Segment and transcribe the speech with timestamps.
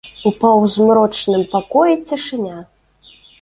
[0.27, 2.57] У паўзмрочным пакоі цішыня.